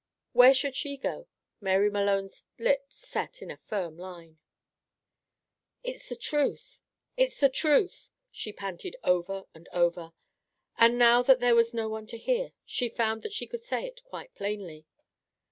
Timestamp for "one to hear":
11.87-12.53